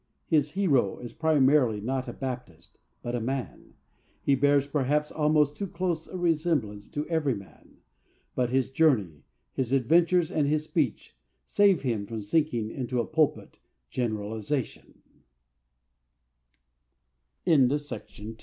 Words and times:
His 0.25 0.53
hero 0.53 0.97
is 0.97 1.13
primarily 1.13 1.79
not 1.79 2.07
a 2.07 2.13
Baptist, 2.13 2.79
but 3.03 3.13
a 3.13 3.21
man. 3.21 3.75
He 4.23 4.33
bears, 4.33 4.65
perhaps, 4.65 5.11
almost 5.11 5.55
too 5.55 5.67
close 5.67 6.07
a 6.07 6.17
resemblance 6.17 6.87
to 6.87 7.07
Everyman, 7.07 7.77
but 8.33 8.49
his 8.49 8.71
journey, 8.71 9.21
his 9.53 9.71
adventures 9.71 10.31
and 10.31 10.47
his 10.47 10.63
speech 10.63 11.15
save 11.45 11.83
him 11.83 12.07
from 12.07 12.23
sinking 12.23 12.71
into 12.71 12.99
a 12.99 13.05
pulpit 13.05 13.59
generalization. 13.91 14.95